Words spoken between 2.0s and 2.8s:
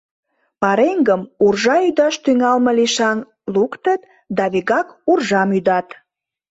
тӱҥалме